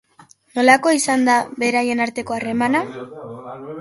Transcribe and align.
Nolakoa 0.59 0.93
izan 0.99 1.27
da 1.29 1.35
beraien 1.65 2.01
arteko 2.07 2.39
harremana? 2.39 2.83